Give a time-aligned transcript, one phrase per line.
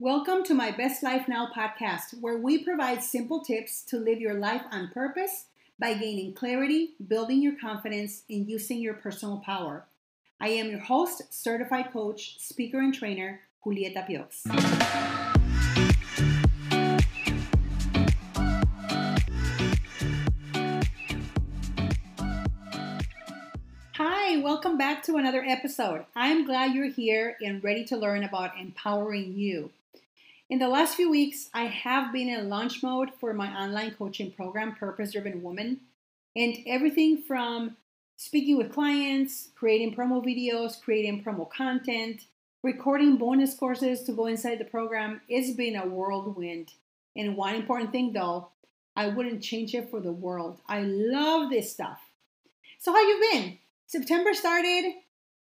[0.00, 4.34] Welcome to my Best Life Now podcast, where we provide simple tips to live your
[4.34, 5.44] life on purpose
[5.78, 9.86] by gaining clarity, building your confidence, and using your personal power.
[10.40, 14.42] I am your host, certified coach, speaker, and trainer, Julieta Piox.
[23.94, 26.04] Hi, welcome back to another episode.
[26.16, 29.70] I'm glad you're here and ready to learn about empowering you.
[30.50, 34.30] In the last few weeks, I have been in launch mode for my online coaching
[34.30, 35.80] program, Purpose Driven Woman,
[36.36, 37.78] and everything from
[38.16, 42.26] speaking with clients, creating promo videos, creating promo content,
[42.62, 45.22] recording bonus courses to go inside the program.
[45.28, 46.72] It's been a whirlwind.
[47.16, 48.50] And one important thing though,
[48.94, 50.60] I wouldn't change it for the world.
[50.68, 52.00] I love this stuff.
[52.78, 53.58] So how you been?
[53.86, 54.92] September started,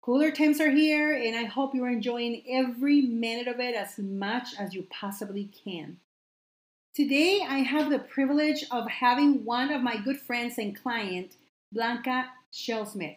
[0.03, 4.49] cooler temps are here, and I hope you're enjoying every minute of it as much
[4.59, 5.99] as you possibly can.
[6.95, 11.37] Today, I have the privilege of having one of my good friends and client,
[11.73, 13.17] Blanca Shellsmith.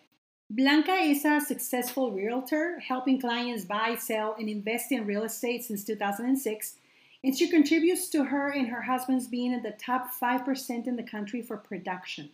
[0.52, 5.84] Blanca is a successful realtor, helping clients buy, sell, and invest in real estate since
[5.84, 6.76] 2006,
[7.24, 11.04] and she contributes to her and her husband's being in the top 5% in the
[11.04, 12.30] country for production.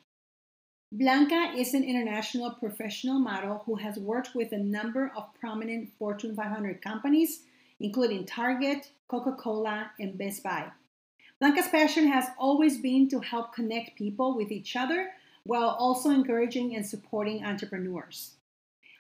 [0.94, 6.36] Blanca is an international professional model who has worked with a number of prominent Fortune
[6.36, 7.44] 500 companies,
[7.80, 10.70] including Target, Coca Cola, and Best Buy.
[11.40, 15.12] Blanca's passion has always been to help connect people with each other
[15.44, 18.34] while also encouraging and supporting entrepreneurs.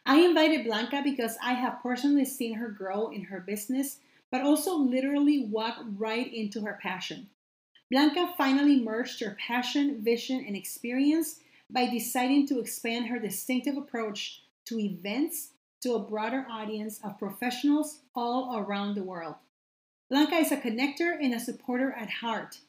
[0.05, 3.97] I invited Blanca because I have personally seen her grow in her business,
[4.31, 7.27] but also literally walk right into her passion.
[7.91, 14.43] Blanca finally merged her passion, vision, and experience by deciding to expand her distinctive approach
[14.65, 15.49] to events
[15.81, 19.35] to a broader audience of professionals all around the world.
[20.09, 22.59] Blanca is a connector and a supporter at heart.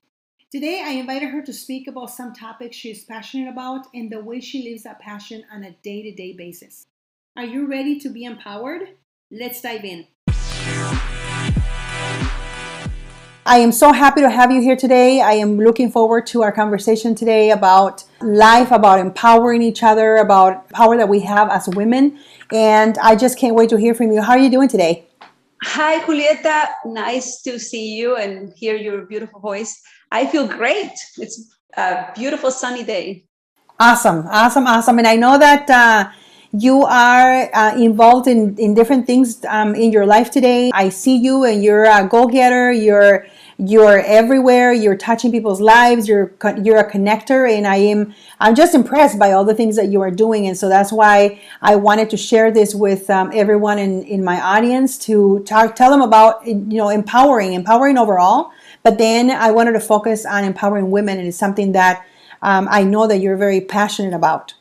[0.50, 4.22] Today, I invited her to speak about some topics she is passionate about and the
[4.22, 6.87] way she lives that passion on a day to day basis.
[7.37, 8.97] Are you ready to be empowered?
[9.31, 10.06] Let's dive in.
[13.44, 15.20] I am so happy to have you here today.
[15.20, 20.70] I am looking forward to our conversation today about life, about empowering each other, about
[20.70, 22.20] power that we have as women.
[22.52, 24.22] And I just can't wait to hear from you.
[24.22, 25.06] How are you doing today?
[25.64, 26.69] Hi, Julieta.
[26.84, 29.82] Nice to see you and hear your beautiful voice.
[30.12, 30.92] I feel great.
[31.19, 33.25] It's a beautiful sunny day.
[33.81, 34.98] Awesome, awesome, awesome.
[34.98, 36.12] And I know that uh,
[36.52, 40.70] you are uh, involved in, in different things um, in your life today.
[40.75, 42.70] I see you and you're a go getter.
[42.70, 43.26] You're
[43.58, 46.32] you're everywhere you're touching people's lives you're
[46.62, 50.00] you're a connector and i am i'm just impressed by all the things that you
[50.00, 54.02] are doing and so that's why i wanted to share this with um, everyone in
[54.04, 58.50] in my audience to talk tell them about you know empowering empowering overall
[58.82, 62.04] but then i wanted to focus on empowering women and it's something that
[62.40, 64.54] um, i know that you're very passionate about.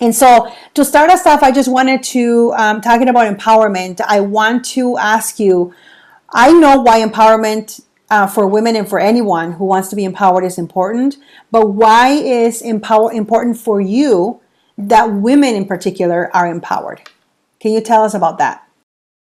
[0.00, 4.18] And so, to start us off, I just wanted to, um, talking about empowerment, I
[4.20, 5.72] want to ask you
[6.34, 7.80] I know why empowerment
[8.14, 11.16] uh, for women and for anyone who wants to be empowered is important.
[11.50, 14.40] But why is empower important for you
[14.78, 17.02] that women in particular are empowered?
[17.58, 18.62] Can you tell us about that?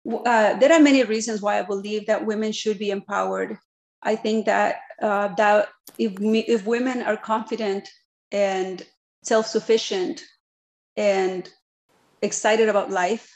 [0.06, 3.56] Uh, there are many reasons why I believe that women should be empowered.
[4.02, 7.88] I think that uh, that if if women are confident
[8.30, 8.84] and
[9.22, 10.20] self-sufficient
[10.98, 11.48] and
[12.20, 13.30] excited about life,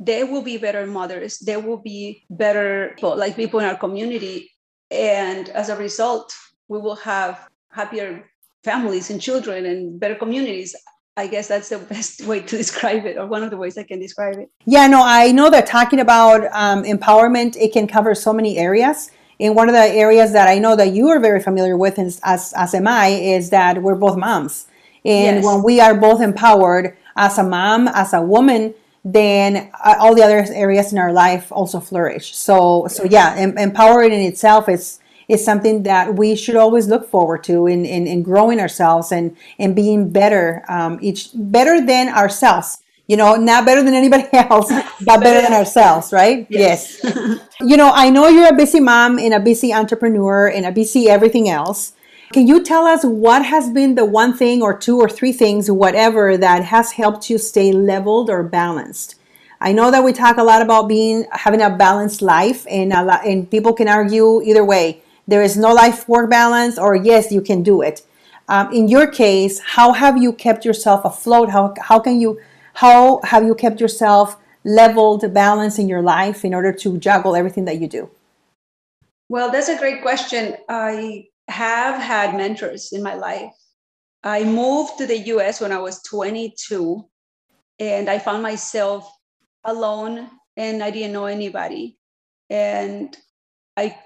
[0.00, 1.38] they will be better mothers.
[1.40, 4.53] They will be better people, like people in our community
[4.94, 6.34] and as a result,
[6.68, 8.24] we will have happier
[8.62, 10.74] families and children and better communities.
[11.16, 13.82] I guess that's the best way to describe it, or one of the ways I
[13.82, 14.50] can describe it.
[14.64, 19.10] Yeah, no, I know that talking about um, empowerment, it can cover so many areas.
[19.40, 22.20] And one of the areas that I know that you are very familiar with, as,
[22.56, 24.68] as am I, is that we're both moms.
[25.04, 25.44] And yes.
[25.44, 30.22] when we are both empowered as a mom, as a woman, then uh, all the
[30.22, 32.34] other areas in our life also flourish.
[32.34, 37.08] So, so yeah, em- empowering in itself is is something that we should always look
[37.08, 42.08] forward to in, in, in growing ourselves and, and being better, um, each better than
[42.08, 42.78] ourselves.
[43.06, 44.68] You know, not better than anybody else,
[45.00, 46.46] but better than ourselves, right?
[46.50, 47.00] Yes.
[47.02, 47.38] yes.
[47.60, 51.08] you know, I know you're a busy mom and a busy entrepreneur and a busy
[51.08, 51.93] everything else.
[52.32, 55.70] Can you tell us what has been the one thing or two or three things,
[55.70, 59.16] whatever, that has helped you stay leveled or balanced?
[59.60, 63.02] I know that we talk a lot about being having a balanced life, and a
[63.02, 65.02] lot, and people can argue either way.
[65.28, 68.02] There is no life work balance, or yes, you can do it.
[68.48, 71.50] Um, in your case, how have you kept yourself afloat?
[71.50, 72.40] How how can you
[72.74, 77.64] how have you kept yourself leveled, balanced in your life in order to juggle everything
[77.66, 78.10] that you do?
[79.28, 80.56] Well, that's a great question.
[80.68, 83.52] I have had mentors in my life.
[84.22, 87.04] I moved to the US when I was 22
[87.78, 89.10] and I found myself
[89.64, 91.98] alone and I didn't know anybody.
[92.48, 93.16] And
[93.76, 93.98] I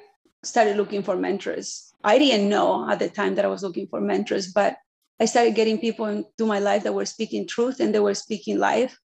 [0.43, 1.93] started looking for mentors.
[2.03, 4.77] I didn't know at the time that I was looking for mentors, but
[5.21, 8.59] I started getting people into my life that were speaking truth and they were speaking
[8.59, 8.99] life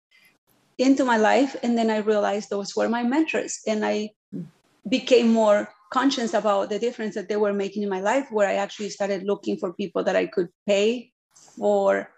[0.79, 1.57] into my life.
[1.63, 3.61] And then I realized those were my mentors.
[3.67, 4.43] And I hmm.
[4.89, 8.55] became more conscious about the difference that they were making in my life, where I
[8.55, 11.13] actually started looking for people that I could pay
[11.59, 12.09] for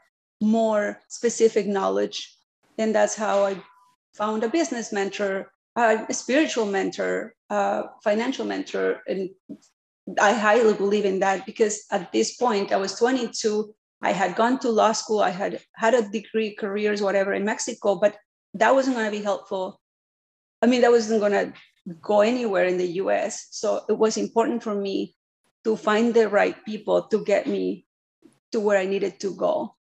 [0.40, 2.36] more specific knowledge.
[2.78, 3.62] And that's how I
[4.14, 9.00] found a business mentor, a spiritual mentor, a financial mentor.
[9.06, 9.30] And
[10.20, 13.74] I highly believe in that because at this point, I was 22.
[14.02, 15.20] I had gone to law school.
[15.20, 18.16] I had had a degree, careers, whatever in Mexico, but
[18.54, 19.80] that wasn't going to be helpful.
[20.60, 21.52] I mean, that wasn't going to
[22.00, 23.48] go anywhere in the US.
[23.50, 25.14] So it was important for me
[25.64, 27.86] to find the right people to get me
[28.52, 29.74] to where I needed to go.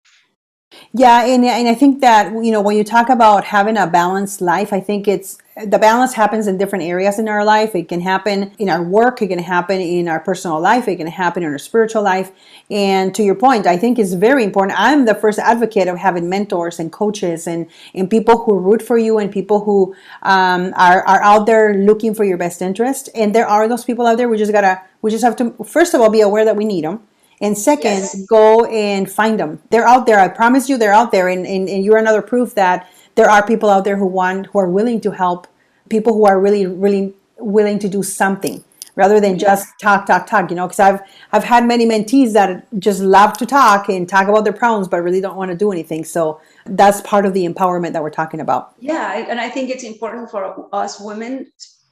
[0.92, 4.40] Yeah, and, and I think that you know when you talk about having a balanced
[4.40, 7.74] life, I think it's the balance happens in different areas in our life.
[7.74, 11.06] It can happen in our work, it can happen in our personal life, it can
[11.06, 12.32] happen in our spiritual life.
[12.70, 14.78] And to your point, I think it's very important.
[14.80, 18.98] I'm the first advocate of having mentors and coaches and and people who root for
[18.98, 23.08] you and people who um, are are out there looking for your best interest.
[23.14, 24.28] And there are those people out there.
[24.28, 26.84] We just gotta we just have to first of all be aware that we need
[26.84, 27.00] them
[27.40, 28.24] and second, yes.
[28.26, 29.60] go and find them.
[29.70, 30.18] They're out there.
[30.18, 31.28] I promise you, they're out there.
[31.28, 34.58] And, and, and you're another proof that there are people out there who want, who
[34.58, 35.46] are willing to help,
[35.88, 38.62] people who are really, really willing to do something
[38.94, 40.50] rather than just talk, talk, talk.
[40.50, 41.00] You know, because I've
[41.32, 45.02] I've had many mentees that just love to talk and talk about their problems, but
[45.02, 46.04] really don't want to do anything.
[46.04, 48.74] So that's part of the empowerment that we're talking about.
[48.78, 51.50] Yeah, and I think it's important for us women,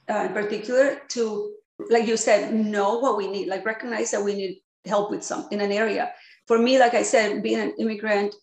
[0.09, 1.53] uh, in particular, to
[1.89, 3.47] like you said, know what we need.
[3.47, 6.11] Like recognize that we need help with some in an area.
[6.47, 8.35] For me, like I said, being an immigrant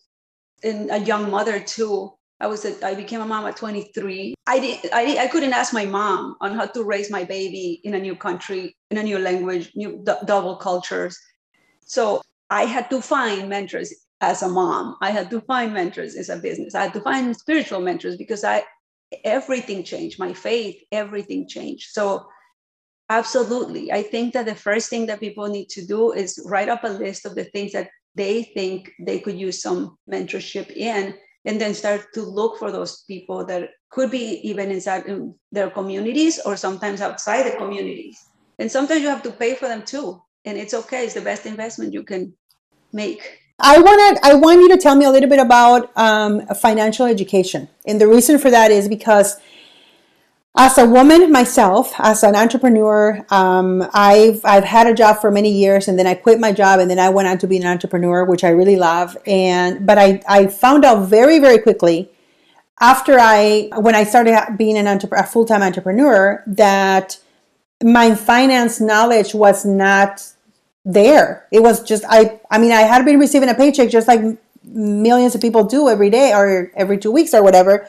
[0.63, 4.35] and a young mother too, I was a, I became a mom at 23.
[4.45, 7.95] I did I, I couldn't ask my mom on how to raise my baby in
[7.95, 11.17] a new country, in a new language, new d- double cultures.
[11.85, 14.95] So I had to find mentors as a mom.
[15.01, 16.75] I had to find mentors as a business.
[16.75, 18.63] I had to find spiritual mentors because I
[19.23, 20.19] everything changed.
[20.19, 21.89] My faith, everything changed.
[21.91, 22.27] So
[23.09, 23.91] Absolutely.
[23.91, 26.89] I think that the first thing that people need to do is write up a
[26.89, 31.15] list of the things that they think they could use some mentorship in,
[31.45, 35.05] and then start to look for those people that could be even inside
[35.51, 38.19] their communities or sometimes outside the communities.
[38.59, 40.21] And sometimes you have to pay for them too.
[40.43, 42.33] And it's okay, it's the best investment you can
[42.91, 43.39] make.
[43.59, 44.19] I want.
[44.23, 48.07] I want you to tell me a little bit about um, financial education, and the
[48.07, 49.37] reason for that is because
[50.57, 55.51] as a woman myself, as an entrepreneur, um, I've I've had a job for many
[55.51, 57.67] years, and then I quit my job, and then I went on to be an
[57.67, 59.15] entrepreneur, which I really love.
[59.27, 62.09] And but I I found out very very quickly
[62.81, 67.19] after I when I started being an entrepreneur, a full time entrepreneur, that
[67.83, 70.25] my finance knowledge was not
[70.83, 71.45] there.
[71.51, 74.21] It was just I I mean I had been receiving a paycheck just like
[74.63, 77.87] millions of people do every day or every two weeks or whatever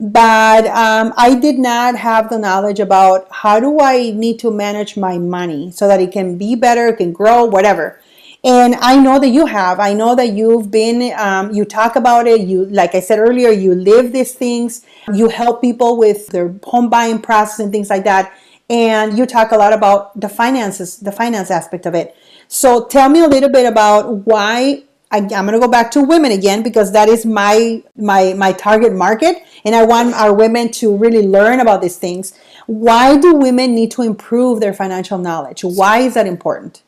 [0.00, 4.96] but um, I did not have the knowledge about how do I need to manage
[4.96, 8.00] my money so that it can be better, it can grow, whatever.
[8.44, 9.80] And I know that you have.
[9.80, 11.12] I know that you've been.
[11.18, 12.42] Um, you talk about it.
[12.42, 14.86] You, like I said earlier, you live these things.
[15.12, 18.32] You help people with their home buying process and things like that.
[18.70, 22.16] And you talk a lot about the finances, the finance aspect of it.
[22.46, 26.02] So tell me a little bit about why I, am going to go back to
[26.02, 30.70] women again because that is my my my target market, and I want our women
[30.72, 32.38] to really learn about these things.
[32.66, 35.64] Why do women need to improve their financial knowledge?
[35.64, 36.82] Why is that important?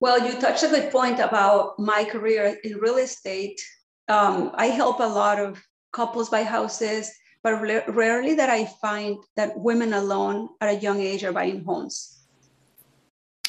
[0.00, 3.60] Well, you touched a good point about my career in real estate.
[4.08, 5.62] Um, I help a lot of
[5.92, 7.10] couples buy houses,
[7.42, 12.26] but rarely that I find that women alone at a young age are buying homes.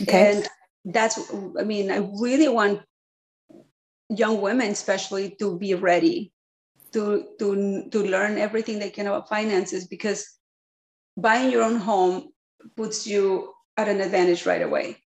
[0.01, 0.32] Okay.
[0.32, 0.48] And
[0.86, 2.82] that's, I mean, I really want
[4.09, 6.31] young women especially to be ready
[6.93, 10.25] to to to learn everything they can about finances because
[11.17, 12.29] buying your own home
[12.75, 14.97] puts you at an advantage right away.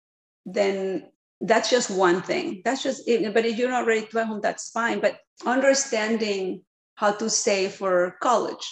[0.47, 2.63] Then that's just one thing.
[2.65, 3.33] That's just it.
[3.33, 5.01] But if you're not ready to buy home that's fine.
[5.01, 6.63] But understanding
[6.95, 8.67] how to save for college.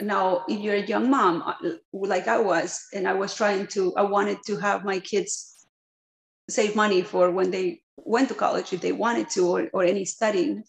[0.00, 1.54] Now if you're a young mom uh,
[1.92, 5.66] like i was and i was trying to i wanted to have my kids
[6.50, 10.04] save money for when they went to college if they wanted to or, or any
[10.04, 10.64] studying.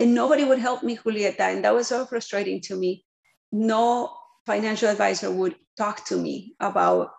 [0.00, 1.40] And nobody would help me, Julieta.
[1.40, 3.04] And that was so frustrating to me.
[3.52, 4.10] No
[4.46, 7.10] financial advisor would talk to me about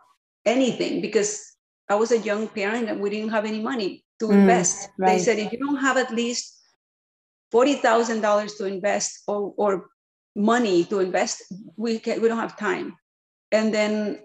[0.45, 1.55] anything because
[1.89, 4.89] I was a young parent and we didn't have any money to mm, invest.
[4.97, 5.13] Right.
[5.13, 6.59] They said if you don't have at least
[7.51, 9.87] forty thousand dollars to invest or, or
[10.35, 11.43] money to invest,
[11.77, 12.97] we can, we don't have time.
[13.51, 14.19] And then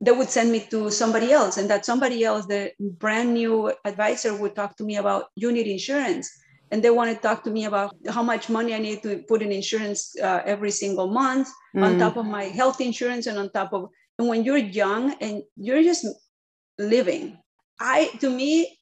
[0.00, 4.36] they would send me to somebody else, and that somebody else, the brand new advisor,
[4.36, 6.30] would talk to me about you need insurance,
[6.70, 9.42] and they want to talk to me about how much money I need to put
[9.42, 11.82] in insurance uh, every single month mm.
[11.84, 13.88] on top of my health insurance and on top of.
[14.18, 16.06] And when you're young and you're just
[16.78, 17.38] living,
[17.80, 18.78] I to me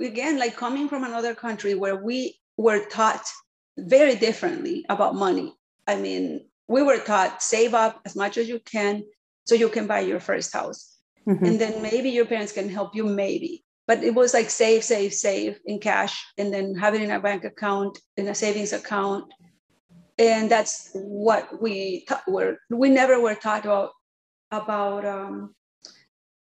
[0.00, 3.26] again like coming from another country where we were taught
[3.78, 5.54] very differently about money.
[5.86, 9.04] I mean, we were taught save up as much as you can
[9.44, 10.98] so you can buy your first house.
[11.28, 11.44] Mm-hmm.
[11.44, 13.64] And then maybe your parents can help you, maybe.
[13.86, 17.20] But it was like save, save, save in cash, and then have it in a
[17.20, 19.24] bank account, in a savings account.
[20.18, 22.58] And that's what we ta- were.
[22.70, 23.90] We never were taught about
[24.50, 25.54] about um,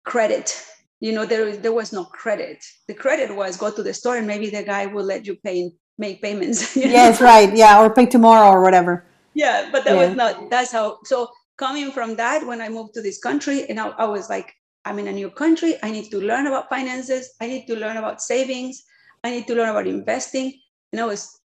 [0.04, 0.62] credit.
[1.00, 2.64] You know, there there was no credit.
[2.88, 5.72] The credit was go to the store, and maybe the guy will let you pay
[5.98, 6.76] make payments.
[6.76, 7.54] Yes, right.
[7.54, 9.04] Yeah, or pay tomorrow or whatever.
[9.34, 10.06] Yeah, but that yeah.
[10.06, 10.48] was not.
[10.48, 10.98] That's how.
[11.04, 14.52] So coming from that, when I moved to this country, and I, I was like,
[14.84, 15.74] I'm in a new country.
[15.82, 17.34] I need to learn about finances.
[17.40, 18.84] I need to learn about savings.
[19.24, 20.54] I need to learn about investing.
[20.92, 21.40] And I was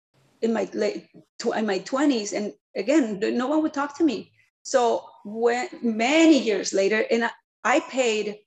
[0.41, 1.09] in my late
[1.55, 4.33] in my 20s, and again, no one would talk to me.
[4.63, 7.31] So when many years later, and I,
[7.65, 8.39] I paid,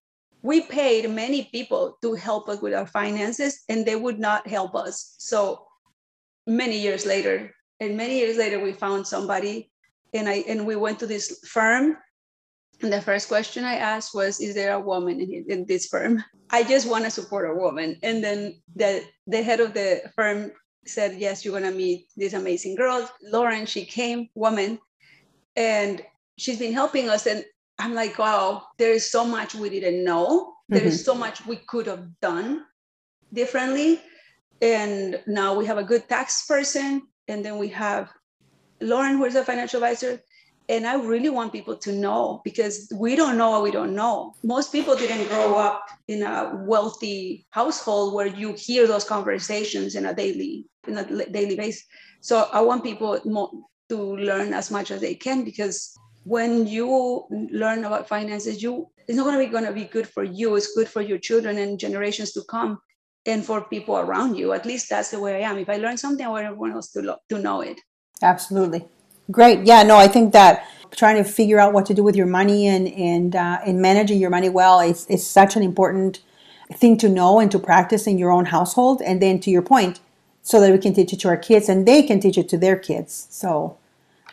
[0.41, 4.75] we paid many people to help us with our finances, and they would not help
[4.75, 5.15] us.
[5.19, 5.67] So
[6.47, 9.71] many years later, and many years later, we found somebody
[10.13, 11.97] and I and we went to this firm.
[12.81, 16.23] And the first question I asked was, "Is there a woman in, in this firm?"
[16.49, 17.97] I just want to support a woman.
[18.03, 20.51] And then the the head of the firm
[20.85, 23.65] said, "Yes, you're gonna meet this amazing girl, Lauren.
[23.65, 24.79] She came, woman,
[25.55, 26.03] and
[26.37, 27.43] she's been helping us." And
[27.77, 30.53] I'm like, "Wow, there is so much we didn't know.
[30.69, 31.11] There is mm-hmm.
[31.11, 32.65] so much we could have done
[33.33, 34.01] differently."
[34.61, 38.11] And now we have a good tax person, and then we have
[38.81, 40.21] Lauren, who is a financial advisor,
[40.69, 44.35] and I really want people to know because we don't know what we don't know.
[44.43, 50.05] Most people didn't grow up in a wealthy household where you hear those conversations in
[50.05, 51.85] a daily in a daily basis.
[52.21, 53.19] So I want people
[53.89, 59.17] to learn as much as they can because when you learn about finances, you it's
[59.17, 60.55] not going to be going to be good for you.
[60.55, 62.77] It's good for your children and generations to come,
[63.25, 64.53] and for people around you.
[64.53, 65.57] At least that's the way I am.
[65.57, 67.79] If I learn something, I want everyone else to lo- to know it.
[68.21, 68.85] Absolutely.
[69.31, 69.65] Great.
[69.65, 72.67] Yeah, no, I think that trying to figure out what to do with your money
[72.67, 76.21] and and uh, and managing your money well is is such an important
[76.73, 79.01] thing to know and to practice in your own household.
[79.01, 79.99] And then to your point,
[80.41, 82.57] so that we can teach it to our kids and they can teach it to
[82.57, 83.27] their kids.
[83.29, 83.77] So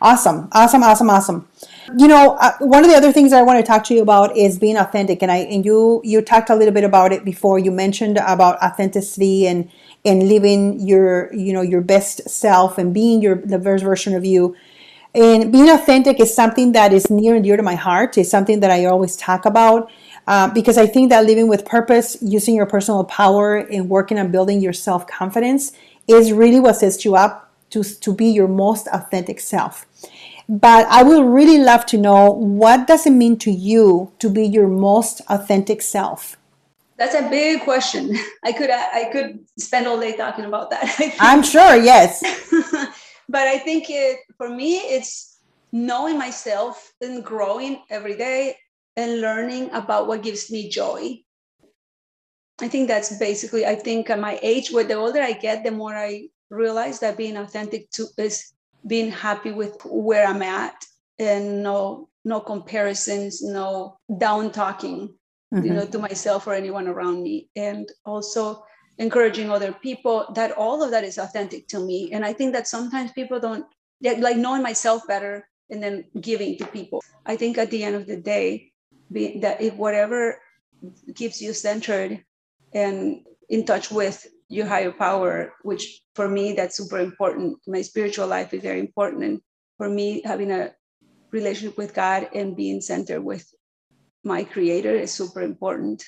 [0.01, 1.49] awesome, awesome, awesome, awesome.
[1.97, 4.37] You know, uh, one of the other things I want to talk to you about
[4.37, 5.23] is being authentic.
[5.23, 7.59] And I and you you talked a little bit about it before.
[7.59, 9.71] You mentioned about authenticity and
[10.07, 14.25] and living your you know your best self and being your the best version of
[14.25, 14.57] you.
[15.15, 18.19] And being authentic is something that is near and dear to my heart.
[18.19, 19.91] It's something that i always talk about
[20.27, 24.31] uh, because i think that living with purpose using your personal power and working on
[24.31, 25.73] building your self-confidence
[26.07, 29.87] is really what sets you up to, to be your most authentic self.
[30.49, 34.47] But i would really love to know what does it mean to you to be
[34.47, 36.37] your most authentic self
[36.99, 38.17] that's a big question.
[38.45, 41.17] I could I could spend all day talking about that.
[41.21, 42.23] I'm sure, yes.
[43.29, 45.39] but I think it for me it's
[45.73, 48.57] knowing myself and growing every day
[48.97, 51.19] and learning about what gives me joy.
[52.61, 55.71] I think that's basically I think at my age where the older I get the
[55.71, 58.53] more I realize that being authentic to is
[58.87, 60.85] being happy with where I'm at
[61.19, 65.16] and no no comparisons, no down talking
[65.53, 65.65] mm-hmm.
[65.67, 67.49] you know to myself or anyone around me.
[67.57, 68.65] And also
[68.99, 72.11] encouraging other people that all of that is authentic to me.
[72.13, 73.67] And i think that sometimes people don't
[74.03, 77.03] like knowing myself better and then giving to people.
[77.25, 78.73] I think at the end of the day
[79.11, 80.39] be, that if whatever
[81.15, 82.23] keeps you centered
[82.73, 87.59] and in touch with your higher power which for me that's super important.
[87.67, 89.25] My spiritual life is very important.
[89.25, 89.41] And
[89.77, 90.73] for me having a
[91.33, 93.45] relationship with god and being centered with
[94.27, 96.05] my creator is super important.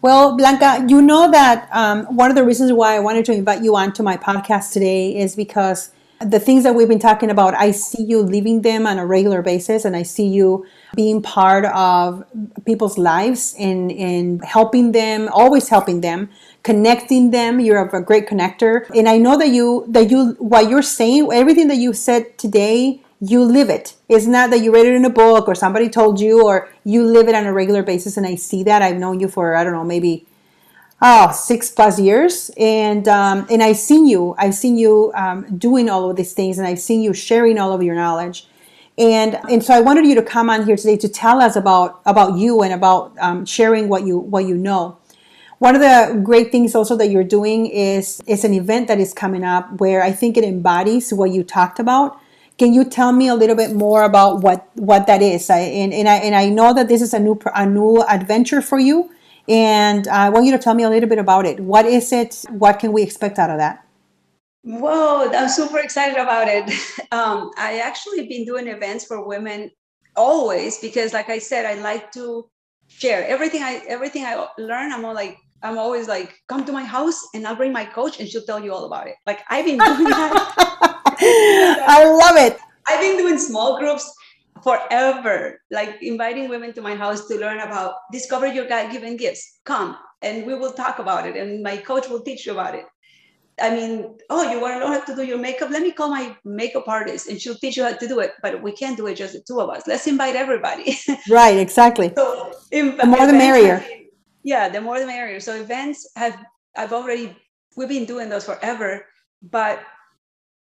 [0.00, 3.62] Well, Blanca, you know that um, one of the reasons why I wanted to invite
[3.62, 7.72] you onto my podcast today is because the things that we've been talking about, I
[7.72, 12.24] see you living them on a regular basis, and I see you being part of
[12.64, 16.30] people's lives and, and helping them, always helping them,
[16.62, 17.60] connecting them.
[17.60, 21.68] You're a great connector, and I know that you that you what you're saying, everything
[21.68, 23.94] that you said today you live it.
[24.08, 27.04] It's not that you read it in a book or somebody told you, or you
[27.04, 28.16] live it on a regular basis.
[28.16, 28.82] And I see that.
[28.82, 30.26] I've known you for I don't know maybe
[31.02, 34.34] oh six plus years, and um, and I've seen you.
[34.38, 37.72] I've seen you um, doing all of these things, and I've seen you sharing all
[37.72, 38.48] of your knowledge.
[38.98, 42.00] And and so I wanted you to come on here today to tell us about
[42.06, 44.98] about you and about um, sharing what you what you know.
[45.58, 49.12] One of the great things also that you're doing is is an event that is
[49.12, 52.20] coming up where I think it embodies what you talked about
[52.58, 55.50] can you tell me a little bit more about what what that is?
[55.50, 58.62] I, and and I and I know that this is a new a new adventure
[58.62, 59.10] for you,
[59.48, 61.60] and I want you to tell me a little bit about it.
[61.60, 62.44] What is it?
[62.50, 63.84] What can we expect out of that?
[64.62, 66.72] Whoa, I'm super excited about it.
[67.12, 69.70] Um, I actually been doing events for women
[70.16, 72.50] always because, like I said, I like to
[72.88, 73.62] share everything.
[73.62, 74.92] I everything I learn.
[74.92, 78.20] I'm all like I'm always like, come to my house and I'll bring my coach
[78.20, 79.16] and she'll tell you all about it.
[79.26, 80.92] Like I've been doing that
[81.88, 82.58] I love it.
[82.88, 84.12] I've been doing small groups
[84.62, 89.60] forever, like inviting women to my house to learn about discover your God given gifts.
[89.64, 92.86] Come and we will talk about it, and my coach will teach you about it.
[93.60, 95.70] I mean, oh, you want to learn how to do your makeup?
[95.70, 98.32] Let me call my makeup artist and she'll teach you how to do it.
[98.42, 99.84] But we can't do it just the two of us.
[99.86, 100.98] Let's invite everybody.
[101.30, 102.12] Right, exactly.
[102.14, 103.82] so, the more the merrier.
[104.46, 105.40] Yeah, the more the merrier.
[105.40, 106.38] So events have
[106.76, 107.36] I've already
[107.76, 109.04] we've been doing those forever,
[109.42, 109.82] but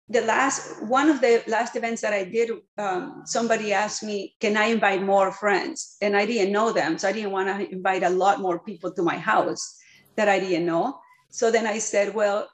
[0.09, 4.57] the last one of the last events that I did, um, somebody asked me, "Can
[4.57, 8.03] I invite more friends?" And I didn't know them, so I didn't want to invite
[8.03, 9.77] a lot more people to my house
[10.17, 10.99] that I didn't know.
[11.29, 12.49] So then I said, "Well,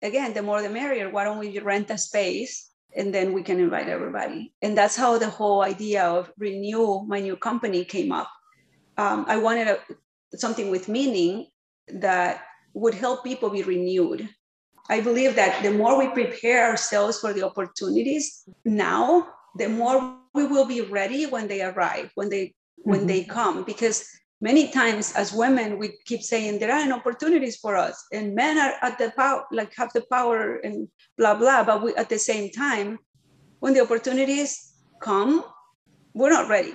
[0.00, 1.10] again, the more the merrier.
[1.10, 5.18] Why don't we rent a space and then we can invite everybody?" And that's how
[5.18, 8.30] the whole idea of renew my new company came up.
[8.96, 9.78] Um, I wanted a,
[10.34, 11.46] something with meaning
[11.88, 12.42] that
[12.74, 14.28] would help people be renewed
[14.88, 20.46] I believe that the more we prepare ourselves for the opportunities now, the more we
[20.46, 22.90] will be ready when they arrive, when they mm-hmm.
[22.90, 23.64] when they come.
[23.64, 24.04] Because
[24.40, 28.56] many times as women, we keep saying there are no opportunities for us, and men
[28.56, 31.64] are at the power, like have the power and blah blah.
[31.64, 32.98] But we at the same time,
[33.60, 35.44] when the opportunities come,
[36.14, 36.74] we're not ready.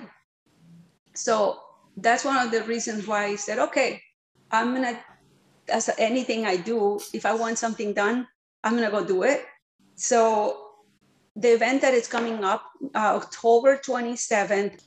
[1.14, 1.58] So
[1.96, 4.02] that's one of the reasons why I said, okay,
[4.50, 4.98] I'm gonna
[5.68, 8.26] as anything I do, if I want something done,
[8.62, 9.44] I'm gonna go do it.
[9.94, 10.64] So
[11.36, 14.82] the event that is coming up, uh, October 27th,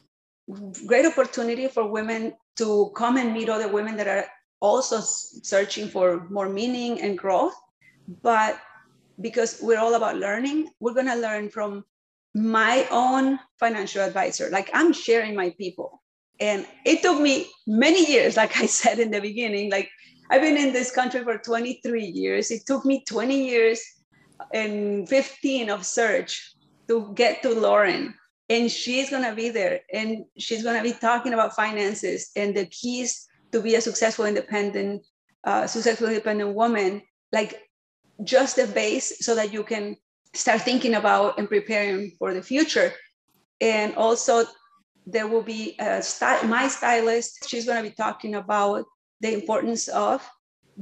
[0.86, 4.26] great opportunity for women to come and meet other women that are
[4.60, 7.54] also searching for more meaning and growth.
[8.22, 8.60] But
[9.20, 11.84] because we're all about learning, we're gonna learn from
[12.34, 14.50] my own financial advisor.
[14.50, 16.02] Like I'm sharing my people.
[16.40, 19.90] And it took me many years, like I said in the beginning, like
[20.30, 22.52] I've been in this country for 23 years.
[22.52, 23.82] It took me 20 years
[24.54, 26.54] and 15 of search
[26.88, 28.14] to get to Lauren.
[28.50, 32.56] And she's going to be there and she's going to be talking about finances and
[32.56, 35.06] the keys to be a successful independent,
[35.44, 37.02] uh, successful independent woman,
[37.34, 37.62] like
[38.24, 39.98] just the base so that you can
[40.34, 42.94] start thinking about and preparing for the future.
[43.60, 44.46] And also,
[45.08, 47.50] there will be a sty- my stylist.
[47.50, 48.86] She's going to be talking about
[49.22, 50.30] the importance of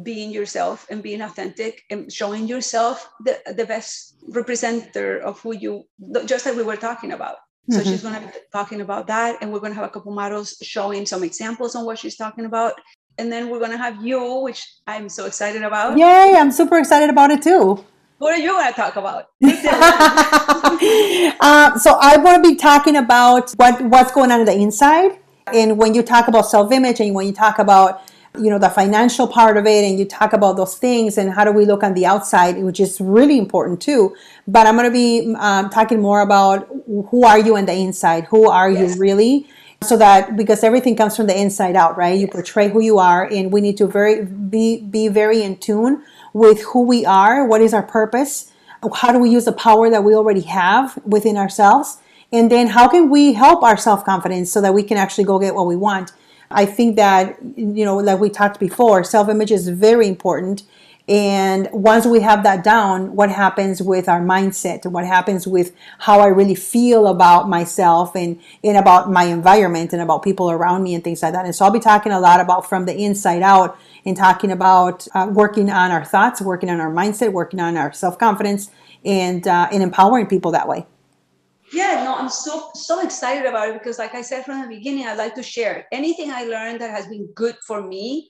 [0.04, 5.86] being yourself and being authentic and showing yourself the, the best representative of who you
[6.26, 7.38] just like we were talking about
[7.70, 7.90] so mm-hmm.
[7.90, 10.58] she's going to be talking about that and we're going to have a couple models
[10.62, 12.74] showing some examples on what she's talking about
[13.18, 16.78] and then we're going to have you which i'm so excited about yay i'm super
[16.78, 17.82] excited about it too
[18.18, 19.30] what are you going to talk about?
[21.40, 25.20] Uh, so i want to be talking about what what's going on in the inside.
[25.54, 28.02] And when you talk about self-image and when you talk about
[28.38, 31.44] you know the financial part of it and you talk about those things and how
[31.44, 34.16] do we look on the outside which is really important too.
[34.48, 38.26] But i'm going to be um, talking more about who are you on the inside?
[38.26, 38.96] Who are yes.
[38.96, 39.48] you really?
[39.84, 42.18] So that because everything comes from the inside out right?
[42.18, 46.04] You portray who you are and we need to very be be very in tune
[46.36, 48.52] with who we are what is our purpose
[49.02, 51.98] how do we use the power that we already have within ourselves
[52.32, 55.56] and then how can we help our self-confidence so that we can actually go get
[55.56, 56.12] what we want
[56.52, 60.64] I think that, you know, like we talked before, self image is very important.
[61.08, 64.88] And once we have that down, what happens with our mindset?
[64.88, 70.02] What happens with how I really feel about myself and, and about my environment and
[70.02, 71.46] about people around me and things like that.
[71.46, 75.08] And so I'll be talking a lot about from the inside out and talking about
[75.14, 78.72] uh, working on our thoughts, working on our mindset, working on our self confidence,
[79.04, 80.88] and, uh, and empowering people that way
[81.74, 85.08] yeah no i'm so so excited about it because like i said from the beginning
[85.08, 88.30] i like to share anything i learned that has been good for me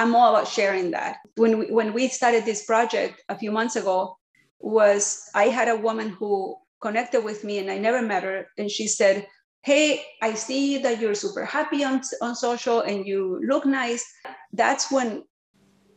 [0.00, 3.76] i'm all about sharing that when we, when we started this project a few months
[3.76, 4.16] ago
[4.58, 5.02] was
[5.34, 8.46] i had a woman who connected with me and I never met her.
[8.58, 9.26] And she said,
[9.62, 14.04] Hey, I see that you're super happy on, on social and you look nice.
[14.52, 15.24] That's when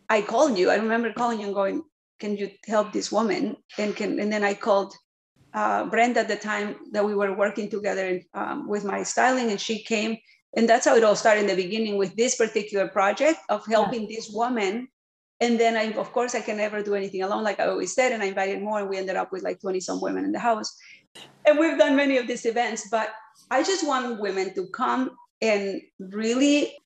[0.09, 0.69] I called you.
[0.69, 1.83] I remember calling you and going,
[2.19, 3.55] Can you help this woman?
[3.77, 4.93] And can and then I called
[5.53, 9.61] uh, Brenda at the time that we were working together um, with my styling, and
[9.61, 10.17] she came.
[10.55, 14.03] And that's how it all started in the beginning with this particular project of helping
[14.03, 14.15] yeah.
[14.15, 14.87] this woman
[15.43, 18.13] and then I, of course, I can never do anything alone, like I always said.
[18.13, 20.39] And I invited more, and we ended up with like 20 some women in the
[20.39, 20.73] house.
[21.45, 23.09] And we've done many of these events, but
[23.51, 25.11] I just want women to come
[25.41, 26.77] and really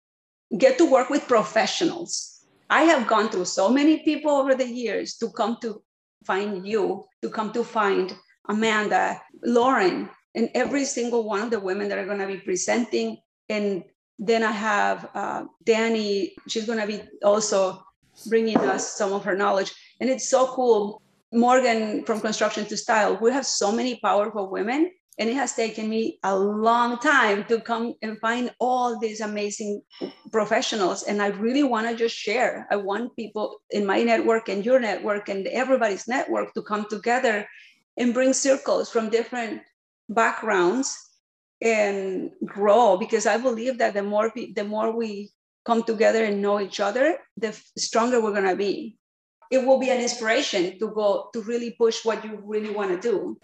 [0.58, 2.46] get to work with professionals.
[2.70, 5.84] I have gone through so many people over the years to come to
[6.26, 8.16] find you, to come to find
[8.50, 13.18] Amanda, Lauren, and every single one of the women that are going to be presenting.
[13.50, 13.84] And
[14.20, 17.84] then I have uh, Danny, she's going to be also
[18.28, 19.74] bringing us some of her knowledge.
[20.02, 21.02] And it's so cool.
[21.34, 24.92] Morgan from Construction to Style, we have so many powerful women.
[25.20, 29.82] And it has taken me a long time to come and find all these amazing
[30.32, 31.04] professionals.
[31.04, 32.68] And I really want to just share.
[32.70, 37.48] I want people in my network and your network and everybody's network to come together
[37.98, 39.64] and bring circles from different
[40.08, 41.07] backgrounds
[41.62, 45.32] and grow because I believe that the more the more we
[45.66, 48.98] come together and know each other, the stronger we're going to be.
[49.52, 53.00] It will be an inspiration to go to really push what you really want to
[53.00, 53.38] do.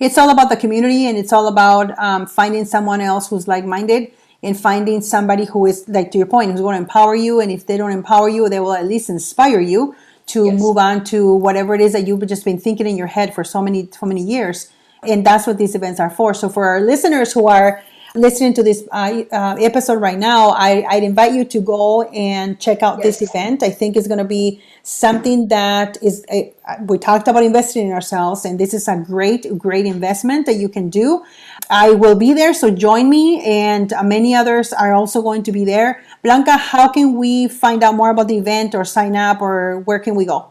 [0.00, 3.64] It's all about the community and it's all about um, finding someone else who's like
[3.64, 7.40] minded and finding somebody who is, like to your point, who's going to empower you.
[7.40, 10.60] And if they don't empower you, they will at least inspire you to yes.
[10.60, 13.42] move on to whatever it is that you've just been thinking in your head for
[13.42, 14.70] so many, so many years.
[15.02, 16.34] And that's what these events are for.
[16.34, 17.82] So for our listeners who are
[18.14, 22.58] listening to this uh, uh, episode right now, I, I'd invite you to go and
[22.58, 23.18] check out yes.
[23.18, 23.62] this event.
[23.62, 26.52] I think it's going to be something that is, a,
[26.86, 30.70] we talked about investing in ourselves, and this is a great, great investment that you
[30.70, 31.22] can do.
[31.68, 35.66] I will be there, so join me, and many others are also going to be
[35.66, 36.02] there.
[36.24, 39.98] Blanca, how can we find out more about the event or sign up, or where
[39.98, 40.48] can we go?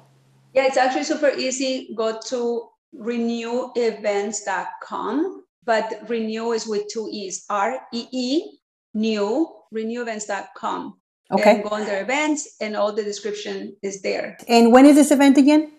[0.54, 1.90] Yeah, it's actually super easy.
[1.96, 8.60] Go to renewevents.com but renew is with two E's, R E E,
[8.96, 10.98] new, renewevents.com.
[11.30, 11.56] Okay.
[11.56, 14.38] And go under events, and all the description is there.
[14.48, 15.74] And when is this event again?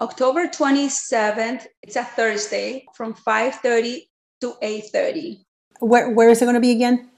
[0.00, 1.66] October 27th.
[1.82, 4.08] It's a Thursday from 5:30
[4.40, 5.44] to 8:30.
[5.80, 7.10] Where Where is it going to be again?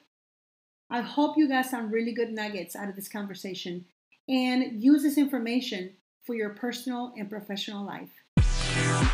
[0.90, 3.84] I hope you got some really good nuggets out of this conversation
[4.28, 5.92] and use this information
[6.24, 9.13] for your personal and professional life.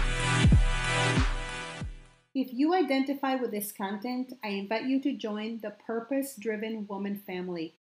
[2.33, 7.17] If you identify with this content, I invite you to join the Purpose Driven Woman
[7.27, 7.75] family.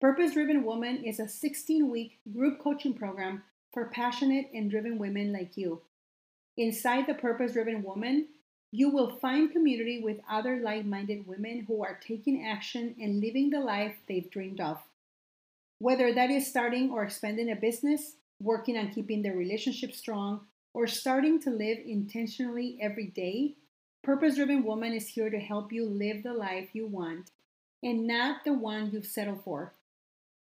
[0.00, 3.42] Purpose Driven Woman is a 16 week group coaching program
[3.74, 5.82] for passionate and driven women like you.
[6.56, 8.28] Inside the Purpose Driven Woman,
[8.70, 13.50] you will find community with other like minded women who are taking action and living
[13.50, 14.78] the life they've dreamed of.
[15.80, 20.86] Whether that is starting or expanding a business, working on keeping their relationship strong, or
[20.86, 23.56] starting to live intentionally every day,
[24.02, 27.30] Purpose Driven Woman is here to help you live the life you want
[27.84, 29.74] and not the one you've settled for.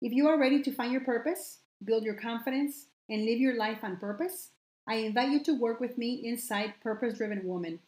[0.01, 3.79] If you are ready to find your purpose, build your confidence, and live your life
[3.83, 4.49] on purpose,
[4.89, 7.81] I invite you to work with me inside Purpose Driven Woman.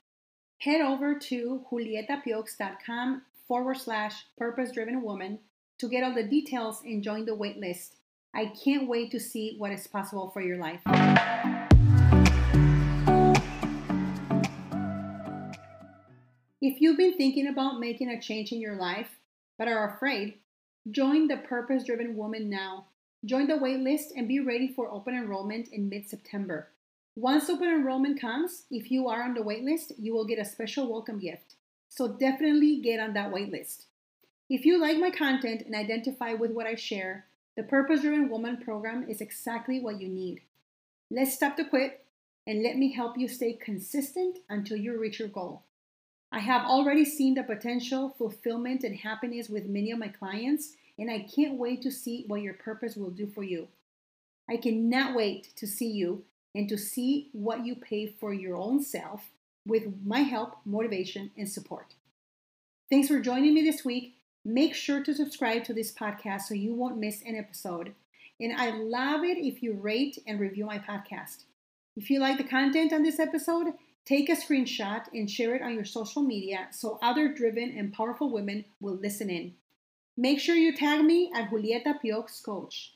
[0.58, 5.38] Head over to julietapiox.com forward slash purpose driven woman
[5.78, 7.94] to get all the details and join the waitlist.
[8.34, 10.82] I can't wait to see what is possible for your life.
[16.64, 19.18] If you've been thinking about making a change in your life
[19.58, 20.34] but are afraid,
[20.92, 22.86] join the Purpose Driven Woman now.
[23.24, 26.68] Join the waitlist and be ready for open enrollment in mid September.
[27.16, 30.88] Once open enrollment comes, if you are on the waitlist, you will get a special
[30.88, 31.56] welcome gift.
[31.88, 33.86] So definitely get on that waitlist.
[34.48, 38.58] If you like my content and identify with what I share, the Purpose Driven Woman
[38.58, 40.42] program is exactly what you need.
[41.10, 42.04] Let's stop the quit
[42.46, 45.64] and let me help you stay consistent until you reach your goal.
[46.34, 51.10] I have already seen the potential, fulfillment, and happiness with many of my clients, and
[51.10, 53.68] I can't wait to see what your purpose will do for you.
[54.48, 58.82] I cannot wait to see you and to see what you pay for your own
[58.82, 59.30] self
[59.66, 61.94] with my help, motivation, and support.
[62.88, 64.14] Thanks for joining me this week.
[64.42, 67.94] Make sure to subscribe to this podcast so you won't miss an episode.
[68.40, 71.44] And I love it if you rate and review my podcast.
[71.94, 75.74] If you like the content on this episode, take a screenshot and share it on
[75.74, 79.54] your social media so other driven and powerful women will listen in.
[80.16, 82.94] Make sure you tag me at Julieta Piox Coach.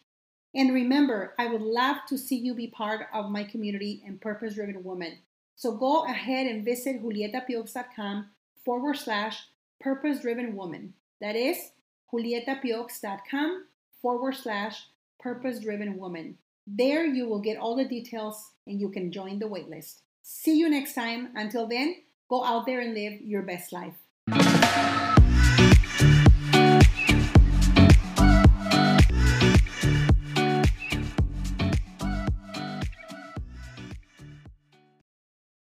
[0.54, 4.54] And remember, I would love to see you be part of my community and purpose
[4.54, 5.18] driven woman.
[5.54, 8.26] So go ahead and visit julietapiox.com
[8.64, 9.38] forward slash
[9.80, 10.94] purpose driven woman.
[11.20, 11.56] That is
[12.12, 13.64] julietapiox.com
[14.02, 14.86] forward slash
[15.18, 16.38] purpose driven woman.
[16.66, 20.02] There you will get all the details and you can join the waitlist.
[20.28, 21.28] See you next time.
[21.36, 23.94] Until then, go out there and live your best life.